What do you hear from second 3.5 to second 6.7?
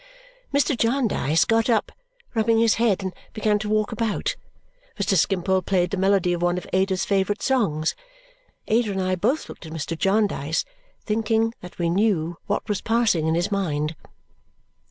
to walk about. Mr. Skimpole played the melody of one of